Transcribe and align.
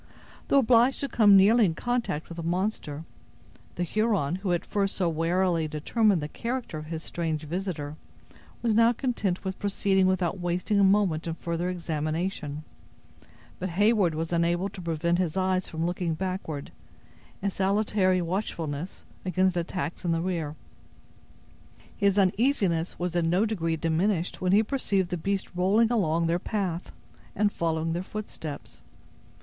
Though 0.47 0.57
obliged 0.57 0.99
to 1.01 1.07
come 1.07 1.37
nearly 1.37 1.63
in 1.63 1.75
contact 1.75 2.27
with 2.27 2.37
the 2.37 2.41
monster, 2.41 3.05
the 3.75 3.83
Huron, 3.83 4.37
who 4.37 4.49
had 4.49 4.61
at 4.63 4.67
first 4.67 4.95
so 4.95 5.07
warily 5.07 5.67
determined 5.67 6.23
the 6.23 6.27
character 6.27 6.79
of 6.79 6.87
his 6.87 7.03
strange 7.03 7.43
visitor, 7.43 7.97
was 8.63 8.73
now 8.73 8.93
content 8.93 9.43
with 9.43 9.59
proceeding 9.59 10.07
without 10.07 10.39
wasting 10.39 10.79
a 10.79 10.83
moment 10.83 11.27
in 11.27 11.35
further 11.35 11.69
examination; 11.69 12.63
but 13.59 13.69
Heyward 13.69 14.15
was 14.15 14.33
unable 14.33 14.69
to 14.69 14.81
prevent 14.81 15.19
his 15.19 15.37
eyes 15.37 15.69
from 15.69 15.85
looking 15.85 16.15
backward, 16.15 16.71
in 17.39 17.51
salutary 17.51 18.23
watchfulness 18.23 19.05
against 19.23 19.55
attacks 19.55 20.03
in 20.03 20.11
the 20.13 20.21
rear. 20.23 20.55
His 21.95 22.17
uneasiness 22.17 22.97
was 22.97 23.15
in 23.15 23.29
no 23.29 23.45
degree 23.45 23.75
diminished 23.75 24.41
when 24.41 24.51
he 24.51 24.63
perceived 24.63 25.09
the 25.09 25.17
beast 25.17 25.55
rolling 25.55 25.91
along 25.91 26.25
their 26.25 26.39
path, 26.39 26.91
and 27.35 27.53
following 27.53 27.93
their 27.93 28.01
footsteps. 28.01 28.81